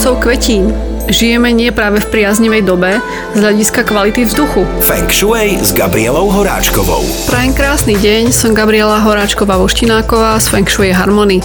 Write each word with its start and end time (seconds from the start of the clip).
pomocou 0.00 0.32
kvetín. 0.32 0.72
Žijeme 1.12 1.52
nie 1.52 1.68
práve 1.76 2.00
v 2.00 2.08
priaznivej 2.08 2.64
dobe 2.64 3.04
z 3.36 3.38
hľadiska 3.44 3.84
kvality 3.84 4.24
vzduchu. 4.24 4.64
Feng 4.80 5.12
Shui 5.12 5.60
s 5.60 5.76
Gabrielou 5.76 6.32
Horáčkovou. 6.32 7.04
Prajem 7.28 7.52
krásny 7.52 8.00
deň, 8.00 8.32
som 8.32 8.56
Gabriela 8.56 8.96
Horáčková 8.96 9.60
Voštináková 9.60 10.40
z 10.40 10.46
Feng 10.48 10.64
Shui 10.64 10.88
Harmony. 10.88 11.44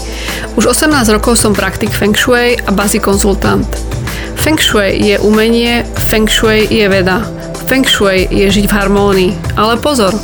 Už 0.55 0.71
18 0.71 0.87
rokov 1.11 1.35
som 1.35 1.51
praktik 1.51 1.91
Feng 1.91 2.15
Shui 2.15 2.55
a 2.55 2.71
bazi 2.71 3.03
konzultant. 3.03 3.67
Feng 4.39 4.55
Shui 4.55 5.03
je 5.03 5.19
umenie, 5.19 5.83
Feng 6.07 6.31
Shui 6.31 6.63
je 6.71 6.87
veda. 6.87 7.27
Feng 7.67 7.83
Shui 7.83 8.23
je 8.31 8.47
žiť 8.47 8.71
v 8.71 8.75
harmónii. 8.79 9.59
Ale 9.59 9.75
pozor, 9.83 10.15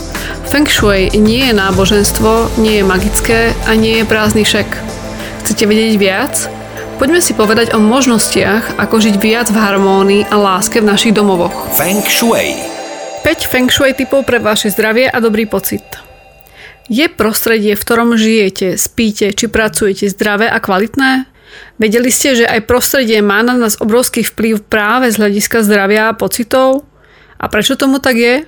Feng 0.47 0.71
Shui 0.71 1.11
nie 1.19 1.51
je 1.51 1.53
náboženstvo, 1.59 2.63
nie 2.63 2.79
je 2.79 2.87
magické 2.87 3.51
a 3.67 3.75
nie 3.75 3.99
je 3.99 4.07
prázdny 4.07 4.47
šek. 4.47 4.71
Chcete 5.43 5.67
vedieť 5.67 5.99
viac? 5.99 6.60
Poďme 7.01 7.17
si 7.17 7.33
povedať 7.33 7.73
o 7.73 7.81
možnostiach, 7.81 8.77
ako 8.77 9.01
žiť 9.01 9.17
viac 9.17 9.49
v 9.49 9.57
harmónii 9.57 10.29
a 10.29 10.37
láske 10.37 10.85
v 10.85 10.85
našich 10.85 11.17
domovoch. 11.17 11.73
Feng 11.73 12.05
Shui. 12.05 12.53
5 13.25 13.49
Feng 13.49 13.73
Shui 13.73 13.97
typov 13.97 14.21
pre 14.21 14.37
vaše 14.37 14.69
zdravie 14.69 15.09
a 15.09 15.17
dobrý 15.17 15.49
pocit. 15.49 15.81
Je 16.93 17.09
prostredie, 17.09 17.73
v 17.73 17.81
ktorom 17.81 18.13
žijete, 18.21 18.77
spíte 18.77 19.33
či 19.33 19.49
pracujete 19.49 20.13
zdravé 20.13 20.45
a 20.45 20.61
kvalitné? 20.61 21.25
Vedeli 21.81 22.13
ste, 22.13 22.37
že 22.37 22.45
aj 22.45 22.69
prostredie 22.69 23.17
má 23.25 23.41
na 23.41 23.57
nás 23.57 23.81
obrovský 23.81 24.21
vplyv 24.21 24.61
práve 24.69 25.09
z 25.09 25.17
hľadiska 25.17 25.65
zdravia 25.65 26.13
a 26.13 26.17
pocitov? 26.17 26.85
A 27.41 27.49
prečo 27.49 27.81
tomu 27.81 27.97
tak 27.97 28.21
je? 28.21 28.45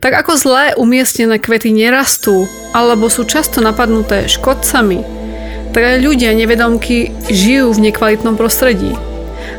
Tak 0.00 0.24
ako 0.24 0.32
zlé 0.40 0.72
umiestnené 0.80 1.36
kvety 1.36 1.76
nerastú 1.76 2.48
alebo 2.72 3.12
sú 3.12 3.28
často 3.28 3.60
napadnuté 3.60 4.32
škodcami, 4.32 5.25
aj 5.74 6.04
ľudia 6.04 6.36
nevedomky 6.36 7.10
žijú 7.32 7.72
v 7.72 7.90
nekvalitnom 7.90 8.36
prostredí. 8.36 8.92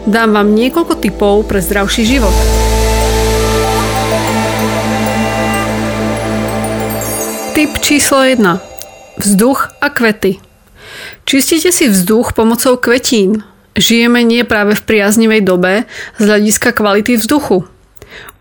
Dám 0.08 0.38
vám 0.38 0.56
niekoľko 0.56 1.04
typov 1.04 1.44
pre 1.50 1.60
zdravší 1.60 2.08
život. 2.08 2.36
Typ 7.58 7.72
číslo 7.82 8.22
1. 8.22 8.40
Vzduch 9.18 9.74
a 9.82 9.88
kvety. 9.90 10.38
Čistite 11.26 11.74
si 11.74 11.90
vzduch 11.90 12.38
pomocou 12.38 12.78
kvetín. 12.78 13.44
Žijeme 13.74 14.22
nie 14.22 14.46
práve 14.46 14.78
v 14.78 14.86
priaznivej 14.86 15.42
dobe 15.42 15.90
z 16.18 16.22
hľadiska 16.24 16.72
kvality 16.72 17.18
vzduchu. 17.18 17.66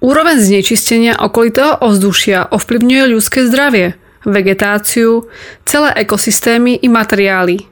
Úroveň 0.05 0.39
znečistenia 0.39 1.17
okolitého 1.17 1.81
ovzdušia 1.81 2.53
ovplyvňuje 2.53 3.05
ľudské 3.11 3.43
zdravie– 3.49 3.97
vegetáciu, 4.27 5.31
celé 5.63 5.95
ekosystémy 6.03 6.83
i 6.83 6.89
materiály. 6.91 7.63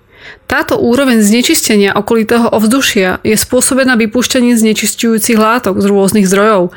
Táto 0.48 0.80
úroveň 0.80 1.20
znečistenia 1.20 1.92
okolitého 1.92 2.48
ovzdušia 2.48 3.20
je 3.20 3.36
spôsobená 3.36 3.96
vypúšťaním 4.00 4.56
znečistujúcich 4.56 5.36
látok 5.36 5.80
z 5.80 5.86
rôznych 5.88 6.24
zdrojov 6.28 6.72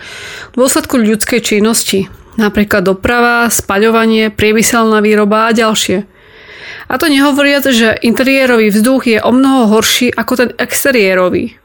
v 0.51 0.55
dôsledku 0.55 0.99
ľudskej 0.99 1.39
činnosti, 1.39 2.11
napríklad 2.35 2.83
doprava, 2.83 3.47
spaľovanie, 3.47 4.31
priemyselná 4.31 4.99
výroba 4.99 5.47
a 5.47 5.55
ďalšie. 5.55 6.03
A 6.87 6.93
to 6.95 7.11
nehovoriac, 7.11 7.67
že 7.67 7.99
interiérový 7.99 8.71
vzduch 8.71 9.11
je 9.11 9.19
o 9.19 9.31
mnoho 9.35 9.79
horší 9.79 10.11
ako 10.15 10.33
ten 10.39 10.49
exteriérový. 10.55 11.59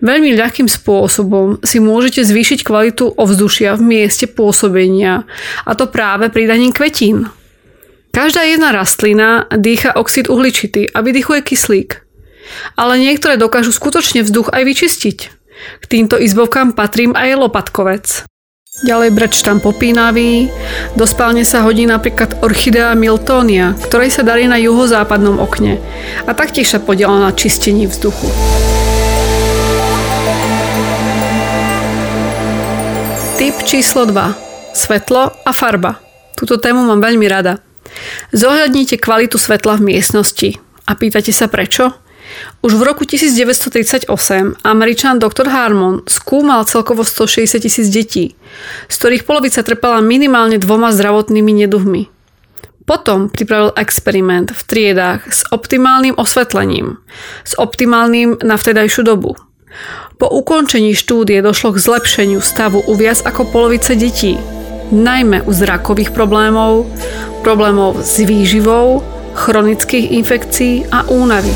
Veľmi 0.00 0.34
ľahkým 0.34 0.66
spôsobom 0.66 1.60
si 1.62 1.78
môžete 1.78 2.26
zvýšiť 2.26 2.66
kvalitu 2.66 3.14
ovzdušia 3.14 3.76
v 3.78 3.82
mieste 3.86 4.26
pôsobenia 4.26 5.28
a 5.62 5.70
to 5.78 5.86
práve 5.86 6.32
pridaním 6.32 6.74
kvetín. 6.74 7.30
Každá 8.10 8.42
jedna 8.42 8.74
rastlina 8.74 9.46
dýcha 9.54 9.94
oxid 9.94 10.26
uhličitý 10.26 10.90
a 10.90 10.98
vydychuje 10.98 11.40
kyslík. 11.46 12.02
Ale 12.74 12.98
niektoré 12.98 13.38
dokážu 13.38 13.70
skutočne 13.70 14.26
vzduch 14.26 14.50
aj 14.50 14.62
vyčistiť. 14.66 15.18
K 15.78 15.84
týmto 15.86 16.18
izbovkám 16.18 16.74
patrím 16.74 17.14
aj 17.14 17.38
lopatkovec. 17.38 18.26
Ďalej 18.80 19.10
breč 19.12 19.34
tam 19.44 19.60
popínavý. 19.60 20.48
Do 20.96 21.04
spálne 21.04 21.44
sa 21.44 21.60
hodí 21.62 21.84
napríklad 21.84 22.40
orchidea 22.40 22.96
Miltonia, 22.96 23.76
ktorej 23.76 24.10
sa 24.10 24.24
darí 24.24 24.48
na 24.48 24.56
juhozápadnom 24.56 25.36
okne 25.36 25.78
a 26.24 26.32
taktiež 26.32 26.72
sa 26.72 26.80
podiela 26.80 27.20
na 27.20 27.30
čistení 27.36 27.84
vzduchu. 27.84 28.26
Typ 33.40 33.56
číslo 33.64 34.04
2. 34.04 34.76
Svetlo 34.76 35.32
a 35.32 35.52
farba. 35.56 35.96
Túto 36.36 36.60
tému 36.60 36.84
mám 36.84 37.00
veľmi 37.00 37.24
rada. 37.24 37.64
Zohľadnite 38.36 39.00
kvalitu 39.00 39.40
svetla 39.40 39.80
v 39.80 39.96
miestnosti. 39.96 40.60
A 40.84 40.92
pýtate 40.92 41.32
sa 41.32 41.48
prečo? 41.48 41.88
Už 42.60 42.76
v 42.76 42.84
roku 42.84 43.08
1938 43.08 44.12
američan 44.60 45.16
Dr. 45.16 45.48
Harmon 45.48 46.04
skúmal 46.04 46.68
celkovo 46.68 47.00
160 47.00 47.64
tisíc 47.64 47.88
detí, 47.88 48.36
z 48.92 48.94
ktorých 49.00 49.24
polovica 49.24 49.64
trpela 49.64 50.04
minimálne 50.04 50.60
dvoma 50.60 50.92
zdravotnými 50.92 51.64
neduhmi. 51.64 52.12
Potom 52.84 53.32
pripravil 53.32 53.72
experiment 53.80 54.52
v 54.52 54.60
triedách 54.68 55.24
s 55.32 55.48
optimálnym 55.48 56.12
osvetlením, 56.20 57.00
s 57.48 57.56
optimálnym 57.56 58.44
na 58.44 58.60
vtedajšiu 58.60 59.00
dobu. 59.00 59.32
Po 60.20 60.28
ukončení 60.28 60.92
štúdie 60.92 61.40
došlo 61.40 61.72
k 61.72 61.82
zlepšeniu 61.82 62.40
stavu 62.44 62.84
u 62.84 62.92
viac 62.92 63.24
ako 63.24 63.48
polovice 63.48 63.96
detí, 63.96 64.36
najmä 64.92 65.46
u 65.46 65.52
zrakových 65.54 66.10
problémov, 66.12 66.84
problémov 67.40 68.02
s 68.04 68.20
výživou, 68.20 69.00
chronických 69.32 70.12
infekcií 70.12 70.84
a 70.90 71.06
únavy. 71.08 71.54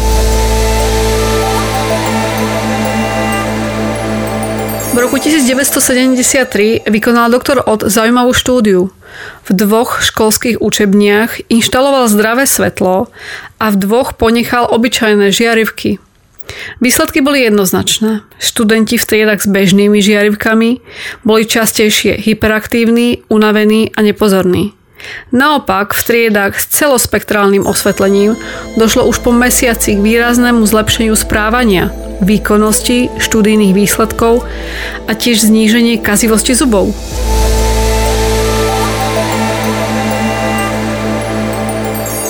V 4.94 4.96
roku 5.02 5.19
1973 5.19 6.86
vykonal 6.86 7.26
doktor 7.26 7.66
Ott 7.66 7.82
zaujímavú 7.82 8.31
štúdiu. 8.31 8.94
V 9.42 9.50
dvoch 9.50 9.98
školských 10.06 10.62
učebniach 10.62 11.50
inštaloval 11.50 12.06
zdravé 12.06 12.46
svetlo 12.46 13.10
a 13.58 13.64
v 13.75 13.76
dvoch 13.76 14.14
ponechal 14.14 14.70
obyčajné 14.70 15.34
žiarivky– 15.34 15.98
Výsledky 16.81 17.21
boli 17.21 17.47
jednoznačné. 17.47 18.21
Študenti 18.38 19.00
v 19.00 19.05
triedach 19.05 19.41
s 19.41 19.49
bežnými 19.49 19.99
žiarivkami 20.03 20.71
boli 21.25 21.43
častejšie 21.47 22.21
hyperaktívni, 22.21 23.25
unavení 23.28 23.91
a 23.94 24.03
nepozorní. 24.03 24.77
Naopak 25.32 25.93
v 25.93 26.00
triedách 26.05 26.56
s 26.56 26.81
celospektrálnym 26.81 27.69
osvetlením 27.69 28.41
došlo 28.81 29.05
už 29.05 29.21
po 29.21 29.37
mesiaci 29.37 30.00
k 30.00 30.05
výraznému 30.05 30.65
zlepšeniu 30.65 31.12
správania, 31.12 31.93
výkonnosti, 32.25 33.12
študijných 33.21 33.76
výsledkov 33.76 34.49
a 35.05 35.12
tiež 35.12 35.44
zníženie 35.44 36.00
kazivosti 36.00 36.56
zubov. 36.56 36.97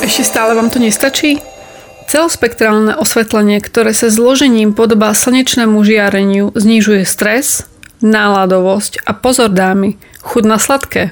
Ešte 0.03 0.23
stále 0.27 0.59
vám 0.59 0.69
to 0.69 0.83
nestačí? 0.83 1.39
Celospektrálne 2.15 2.95
osvetlenie, 2.95 3.59
ktoré 3.59 3.91
sa 3.91 4.07
zložením 4.07 4.71
podobá 4.71 5.11
slnečnému 5.11 5.83
žiareniu, 5.83 6.55
znižuje 6.55 7.03
stres, 7.03 7.67
náladovosť 8.07 9.03
a 9.03 9.19
pozor 9.19 9.51
dámy, 9.51 9.99
chud 10.23 10.47
na 10.47 10.63
sladké. 10.63 11.11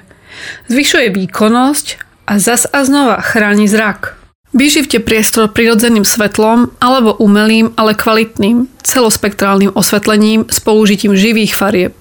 Zvyšuje 0.70 1.10
výkonnosť 1.10 1.86
a 2.30 2.38
zas 2.38 2.70
a 2.70 2.86
znova 2.86 3.18
chráni 3.18 3.66
zrak. 3.66 4.14
Vyživte 4.54 5.02
priestor 5.02 5.50
prirodzeným 5.50 6.06
svetlom 6.06 6.70
alebo 6.78 7.18
umelým, 7.18 7.74
ale 7.74 7.98
kvalitným, 7.98 8.70
celospektrálnym 8.86 9.74
osvetlením 9.74 10.46
s 10.46 10.62
použitím 10.62 11.18
živých 11.18 11.58
farieb. 11.58 11.98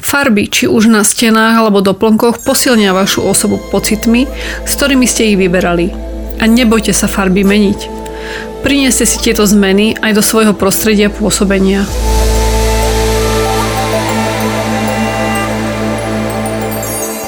Farby, 0.00 0.48
či 0.48 0.64
už 0.64 0.88
na 0.88 1.04
stenách 1.04 1.60
alebo 1.60 1.84
doplnkoch, 1.84 2.40
posilnia 2.40 2.96
vašu 2.96 3.20
osobu 3.20 3.60
pocitmi, 3.68 4.24
s 4.64 4.72
ktorými 4.80 5.04
ste 5.04 5.28
ich 5.28 5.36
vyberali. 5.36 5.92
A 6.40 6.48
nebojte 6.48 6.96
sa 6.96 7.04
farby 7.04 7.44
meniť. 7.44 7.93
Prineste 8.64 9.04
si 9.04 9.20
tieto 9.20 9.44
zmeny 9.44 9.92
aj 10.00 10.16
do 10.16 10.22
svojho 10.24 10.56
prostredia 10.56 11.12
pôsobenia. 11.12 11.84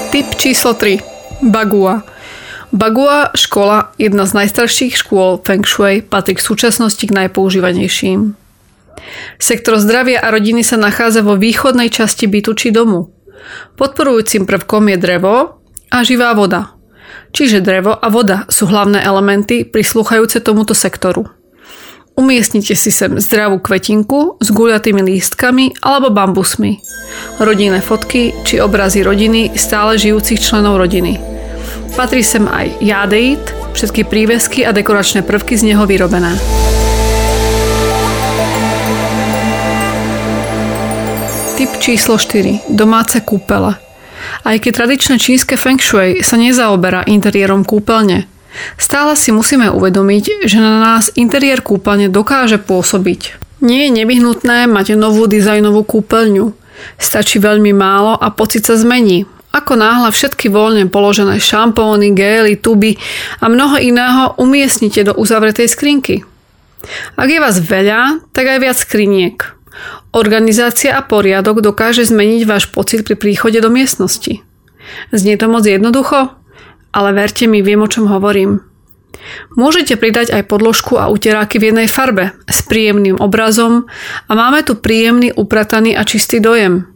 Typ 0.08 0.32
číslo 0.40 0.72
3. 0.72 1.44
Bagua. 1.44 2.08
Bagua 2.72 3.36
škola, 3.36 3.92
jedna 4.00 4.24
z 4.24 4.32
najstarších 4.32 4.96
škôl 4.96 5.44
Feng 5.44 5.68
Shui, 5.68 6.00
patrí 6.00 6.40
k 6.40 6.40
súčasnosti 6.40 7.04
k 7.04 7.12
najpoužívanejším. 7.12 8.32
Sektor 9.36 9.76
zdravia 9.76 10.24
a 10.24 10.32
rodiny 10.32 10.64
sa 10.64 10.80
nachádza 10.80 11.20
vo 11.20 11.36
východnej 11.36 11.92
časti 11.92 12.24
bytu 12.32 12.56
či 12.56 12.72
domu. 12.72 13.12
Podporujúcim 13.76 14.48
prvkom 14.48 14.88
je 14.88 14.96
drevo 14.96 15.60
a 15.92 16.00
živá 16.00 16.32
voda. 16.32 16.75
Čiže 17.36 17.60
drevo 17.60 17.92
a 17.92 18.08
voda 18.08 18.48
sú 18.48 18.64
hlavné 18.64 19.04
elementy 19.04 19.68
prislúchajúce 19.68 20.40
tomuto 20.40 20.72
sektoru. 20.72 21.28
Umiestnite 22.16 22.72
si 22.72 22.88
sem 22.88 23.12
zdravú 23.20 23.60
kvetinku 23.60 24.40
s 24.40 24.48
guľatými 24.48 25.04
lístkami 25.04 25.84
alebo 25.84 26.08
bambusmi, 26.08 26.80
rodinné 27.36 27.84
fotky 27.84 28.32
či 28.40 28.56
obrazy 28.56 29.04
rodiny 29.04 29.52
stále 29.52 30.00
žijúcich 30.00 30.40
členov 30.40 30.80
rodiny. 30.80 31.20
Patrí 31.92 32.24
sem 32.24 32.48
aj 32.48 32.80
jadeit, 32.80 33.44
všetky 33.76 34.08
prívesky 34.08 34.64
a 34.64 34.72
dekoračné 34.72 35.20
prvky 35.20 35.60
z 35.60 35.76
neho 35.76 35.84
vyrobené. 35.84 36.32
Tip 41.60 41.76
číslo 41.84 42.16
4. 42.16 42.72
Domáce 42.72 43.20
kúpele. 43.20 43.85
Aj 44.46 44.56
keď 44.56 44.72
tradičné 44.82 45.16
čínske 45.18 45.58
feng 45.58 45.80
shui 45.80 46.22
sa 46.22 46.38
nezaoberá 46.38 47.04
interiérom 47.06 47.66
kúpeľne, 47.66 48.26
stále 48.80 49.12
si 49.18 49.34
musíme 49.34 49.68
uvedomiť, 49.72 50.48
že 50.48 50.58
na 50.60 50.80
nás 50.82 51.12
interiér 51.14 51.60
kúpeľne 51.60 52.08
dokáže 52.08 52.62
pôsobiť. 52.62 53.42
Nie 53.64 53.88
je 53.88 54.04
nevyhnutné 54.04 54.68
mať 54.68 55.00
novú 55.00 55.24
dizajnovú 55.24 55.82
kúpeľňu. 55.88 56.52
Stačí 57.00 57.40
veľmi 57.40 57.72
málo 57.72 58.12
a 58.12 58.28
pocit 58.28 58.68
sa 58.68 58.76
zmení. 58.76 59.24
Ako 59.56 59.80
náhle 59.80 60.12
všetky 60.12 60.52
voľne 60.52 60.92
položené 60.92 61.40
šampóny, 61.40 62.12
gély, 62.12 62.60
tuby 62.60 63.00
a 63.40 63.48
mnoho 63.48 63.80
iného 63.80 64.36
umiestnite 64.36 65.08
do 65.08 65.16
uzavretej 65.16 65.72
skrinky. 65.72 66.28
Ak 67.16 67.32
je 67.32 67.40
vás 67.40 67.56
veľa, 67.56 68.20
tak 68.36 68.52
aj 68.52 68.58
viac 68.60 68.76
skriniek. 68.76 69.55
Organizácia 70.12 70.96
a 70.96 71.04
poriadok 71.04 71.60
dokáže 71.60 72.08
zmeniť 72.08 72.42
váš 72.48 72.70
pocit 72.72 73.04
pri 73.04 73.18
príchode 73.18 73.60
do 73.60 73.68
miestnosti. 73.68 74.40
Znie 75.12 75.36
to 75.36 75.50
moc 75.50 75.66
jednoducho? 75.66 76.32
Ale 76.94 77.10
verte 77.12 77.44
mi, 77.44 77.60
viem 77.60 77.82
o 77.84 77.90
čom 77.90 78.08
hovorím. 78.08 78.64
Môžete 79.58 79.98
pridať 79.98 80.32
aj 80.32 80.48
podložku 80.48 80.96
a 81.00 81.10
uteráky 81.10 81.58
v 81.58 81.72
jednej 81.72 81.88
farbe 81.90 82.32
s 82.46 82.62
príjemným 82.62 83.18
obrazom 83.18 83.90
a 84.28 84.32
máme 84.32 84.62
tu 84.62 84.78
príjemný, 84.78 85.34
uprataný 85.34 85.98
a 85.98 86.06
čistý 86.06 86.38
dojem. 86.38 86.86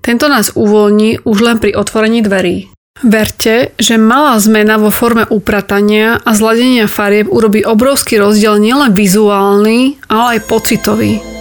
Tento 0.00 0.30
nás 0.30 0.54
uvoľní 0.54 1.26
už 1.26 1.36
len 1.42 1.56
pri 1.58 1.74
otvorení 1.74 2.22
dverí. 2.22 2.70
Verte, 3.04 3.76
že 3.76 4.00
malá 4.00 4.40
zmena 4.40 4.80
vo 4.80 4.88
forme 4.88 5.28
upratania 5.28 6.16
a 6.16 6.32
zladenia 6.32 6.88
farieb 6.88 7.28
urobí 7.28 7.60
obrovský 7.60 8.16
rozdiel 8.16 8.56
nielen 8.56 8.96
vizuálny, 8.96 10.00
ale 10.08 10.40
aj 10.40 10.48
pocitový. 10.48 11.35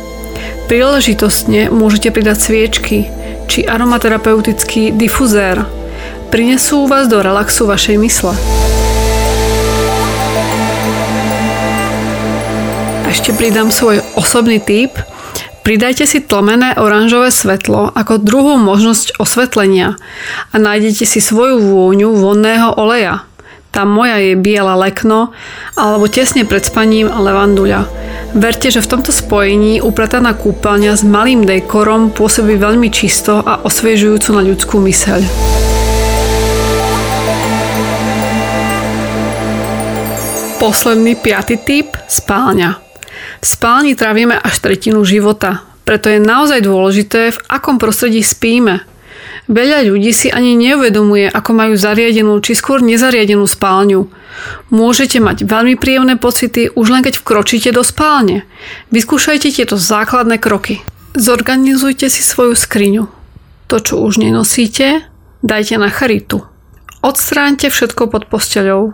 Príležitostne 0.66 1.70
môžete 1.70 2.10
pridať 2.10 2.50
sviečky 2.50 3.06
či 3.46 3.70
aromaterapeutický 3.70 4.98
difuzér. 4.98 5.62
Prinesú 6.34 6.90
vás 6.90 7.06
do 7.06 7.22
relaxu 7.22 7.70
vašej 7.70 8.02
mysle. 8.02 8.34
Ešte 13.06 13.30
pridám 13.38 13.70
svoj 13.70 14.02
osobný 14.18 14.58
tip. 14.58 14.98
Pridajte 15.62 16.10
si 16.10 16.26
tlmené 16.26 16.74
oranžové 16.82 17.30
svetlo 17.30 17.94
ako 17.94 18.22
druhú 18.26 18.58
možnosť 18.58 19.22
osvetlenia 19.22 20.02
a 20.50 20.56
nájdete 20.58 21.06
si 21.06 21.22
svoju 21.22 21.62
vôňu 21.62 22.10
vonného 22.18 22.74
oleja. 22.74 23.22
Tá 23.76 23.84
moja 23.84 24.24
je 24.24 24.40
biela 24.40 24.72
lekno 24.80 25.36
alebo 25.76 26.08
tesne 26.08 26.48
pred 26.48 26.64
spaním 26.64 27.12
levanduľa. 27.12 27.84
Verte, 28.32 28.72
že 28.72 28.80
v 28.80 28.88
tomto 28.88 29.12
spojení 29.12 29.84
uprataná 29.84 30.32
kúpeľňa 30.32 30.96
s 30.96 31.04
malým 31.04 31.44
dekorom 31.44 32.16
pôsobí 32.16 32.56
veľmi 32.56 32.88
čisto 32.88 33.44
a 33.44 33.68
osviežujúcu 33.68 34.30
na 34.32 34.42
ľudskú 34.48 34.80
myseľ. 34.80 35.20
Posledný 40.56 41.20
piatý 41.20 41.60
typ– 41.60 42.00
spálňa. 42.08 42.80
V 43.44 43.46
spálni 43.46 43.92
trávime 44.00 44.40
až 44.40 44.56
tretinu 44.64 45.04
života, 45.04 45.68
preto 45.84 46.08
je 46.08 46.24
naozaj 46.24 46.64
dôležité, 46.64 47.36
v 47.36 47.44
akom 47.52 47.76
prostredí 47.76 48.24
spíme. 48.24 48.95
Veľa 49.52 49.88
ľudí 49.88 50.12
si 50.16 50.28
ani 50.32 50.56
neuvedomuje, 50.58 51.30
ako 51.30 51.52
majú 51.54 51.74
zariadenú 51.76 52.40
či 52.40 52.56
skôr 52.56 52.80
nezariadenú 52.84 53.44
spálňu– 53.44 54.02
Môžete 54.70 55.22
mať 55.22 55.48
veľmi 55.48 55.78
príjemné 55.80 56.16
pocity 56.20 56.74
už 56.74 56.88
len 56.92 57.02
keď 57.06 57.22
vkročíte 57.22 57.72
do 57.72 57.86
spálne. 57.86 58.44
Vyskúšajte 58.92 59.50
tieto 59.54 59.76
základné 59.80 60.42
kroky. 60.42 60.82
Zorganizujte 61.16 62.12
si 62.12 62.22
svoju 62.22 62.58
skriňu. 62.58 63.08
To, 63.72 63.76
čo 63.82 64.04
už 64.04 64.22
nenosíte, 64.22 65.08
dajte 65.42 65.80
na 65.80 65.90
charitu. 65.90 66.44
Odstráňte 67.02 67.72
všetko 67.72 68.12
pod 68.12 68.28
posteľou. 68.28 68.94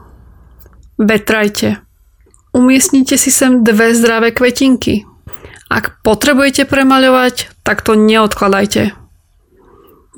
Vetrajte. 1.01 1.81
Umiestnite 2.51 3.15
si 3.15 3.31
sem 3.31 3.63
dve 3.63 3.95
zdravé 3.95 4.35
kvetinky. 4.35 5.07
Ak 5.71 6.03
potrebujete 6.03 6.67
premaľovať, 6.67 7.63
tak 7.63 7.79
to 7.79 7.95
neodkladajte. 7.95 9.00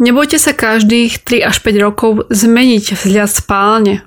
Nebojte 0.01 0.41
sa 0.41 0.57
každých 0.57 1.21
3 1.21 1.45
až 1.45 1.61
5 1.61 1.85
rokov 1.85 2.25
zmeniť 2.33 2.97
vzhľad 2.97 3.29
spálne. 3.29 4.01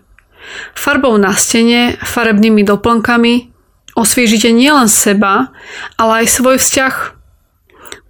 Farbou 0.74 1.14
na 1.14 1.30
stene, 1.38 1.94
farebnými 2.02 2.66
doplnkami 2.66 3.54
osviežite 3.94 4.50
nielen 4.50 4.90
seba, 4.90 5.54
ale 5.94 6.26
aj 6.26 6.26
svoj 6.26 6.58
vzťah. 6.58 6.94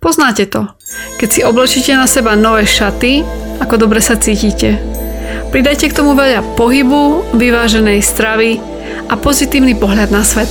Poznáte 0.00 0.48
to, 0.48 0.72
keď 1.20 1.28
si 1.28 1.40
oblečíte 1.44 1.92
na 1.92 2.08
seba 2.08 2.32
nové 2.32 2.64
šaty, 2.64 3.20
ako 3.60 3.88
dobre 3.88 4.00
sa 4.00 4.16
cítite. 4.16 4.80
Pridajte 5.52 5.92
k 5.92 5.96
tomu 5.96 6.16
veľa 6.16 6.56
pohybu, 6.56 7.36
vyváženej 7.36 8.00
stravy 8.00 8.60
a 9.08 9.14
pozitívny 9.20 9.76
pohľad 9.76 10.10
na 10.12 10.24
svet. 10.24 10.50